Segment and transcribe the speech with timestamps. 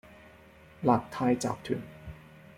[0.81, 1.79] 勒泰集團